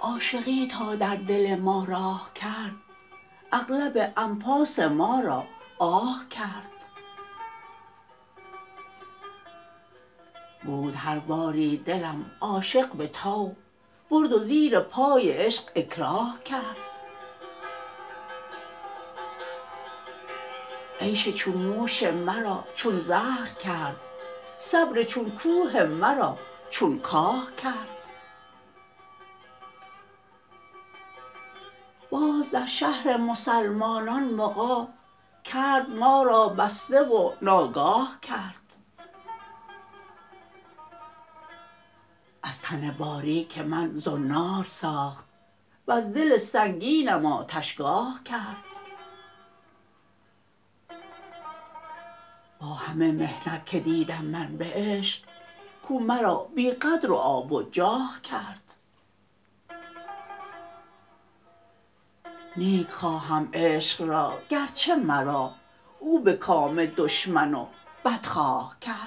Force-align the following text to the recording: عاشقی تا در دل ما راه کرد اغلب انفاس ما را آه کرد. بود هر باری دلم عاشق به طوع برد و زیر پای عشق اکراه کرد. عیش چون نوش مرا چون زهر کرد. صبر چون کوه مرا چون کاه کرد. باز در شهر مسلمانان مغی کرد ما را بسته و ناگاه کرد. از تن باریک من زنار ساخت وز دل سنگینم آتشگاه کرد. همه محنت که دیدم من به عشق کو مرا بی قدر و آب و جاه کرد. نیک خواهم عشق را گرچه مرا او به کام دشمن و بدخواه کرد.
عاشقی 0.00 0.66
تا 0.66 0.94
در 0.96 1.16
دل 1.16 1.54
ما 1.54 1.84
راه 1.84 2.30
کرد 2.34 2.74
اغلب 3.52 4.12
انفاس 4.16 4.78
ما 4.78 5.20
را 5.20 5.44
آه 5.78 6.24
کرد. 6.30 6.70
بود 10.64 10.94
هر 10.94 11.18
باری 11.18 11.76
دلم 11.76 12.30
عاشق 12.40 12.92
به 12.92 13.08
طوع 13.08 13.56
برد 14.10 14.32
و 14.32 14.38
زیر 14.38 14.80
پای 14.80 15.32
عشق 15.32 15.62
اکراه 15.76 16.38
کرد. 16.44 16.93
عیش 21.00 21.28
چون 21.28 21.66
نوش 21.66 22.02
مرا 22.02 22.64
چون 22.74 22.98
زهر 22.98 23.48
کرد. 23.48 23.96
صبر 24.58 25.02
چون 25.02 25.30
کوه 25.30 25.82
مرا 25.82 26.38
چون 26.70 26.98
کاه 26.98 27.52
کرد. 27.56 27.88
باز 32.10 32.50
در 32.50 32.66
شهر 32.66 33.16
مسلمانان 33.16 34.24
مغی 34.24 34.86
کرد 35.44 35.90
ما 35.90 36.22
را 36.22 36.48
بسته 36.48 37.02
و 37.02 37.32
ناگاه 37.42 38.18
کرد. 38.22 38.60
از 42.42 42.62
تن 42.62 42.90
باریک 42.98 43.58
من 43.58 43.96
زنار 43.96 44.64
ساخت 44.64 45.24
وز 45.88 46.12
دل 46.12 46.36
سنگینم 46.36 47.26
آتشگاه 47.26 48.20
کرد. 48.24 48.73
همه 52.72 53.12
محنت 53.12 53.66
که 53.66 53.80
دیدم 53.80 54.24
من 54.24 54.56
به 54.56 54.72
عشق 54.74 55.20
کو 55.82 55.98
مرا 55.98 56.50
بی 56.54 56.70
قدر 56.70 57.10
و 57.10 57.14
آب 57.14 57.52
و 57.52 57.62
جاه 57.62 58.20
کرد. 58.22 58.60
نیک 62.56 62.90
خواهم 62.90 63.48
عشق 63.52 64.02
را 64.02 64.38
گرچه 64.48 64.94
مرا 64.94 65.54
او 66.00 66.20
به 66.20 66.32
کام 66.32 66.86
دشمن 66.86 67.54
و 67.54 67.66
بدخواه 68.04 68.76
کرد. 68.80 69.03